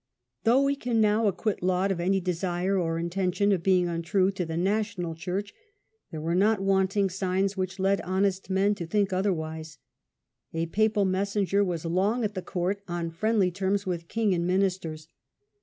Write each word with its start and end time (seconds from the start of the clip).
Though 0.45 0.63
we 0.63 0.75
can 0.75 0.99
now 0.99 1.27
acquit 1.27 1.61
Laud 1.61 1.91
of 1.91 1.99
any 1.99 2.19
desire 2.19 2.75
or 2.75 2.97
intention 2.97 3.51
of 3.51 3.61
being 3.61 3.87
untrue 3.87 4.31
to 4.31 4.47
the 4.47 4.57
national 4.57 5.13
church, 5.13 5.53
there 6.09 6.19
were 6.19 6.33
not 6.33 6.59
wanting 6.59 7.07
signs 7.07 7.55
which 7.55 7.77
led 7.77 8.01
honest 8.01 8.49
men 8.49 8.73
to 8.73 8.87
think 8.87 9.13
otherwise. 9.13 9.77
A 10.55 10.65
papal 10.65 11.05
messenger 11.05 11.63
was 11.63 11.85
long 11.85 12.23
at 12.23 12.33
the 12.33 12.41
court 12.41 12.81
on 12.87 13.11
friendly 13.11 13.51
terms 13.51 13.85
with 13.85 14.07
king 14.07 14.33
and 14.33 14.47
ministers. 14.47 15.07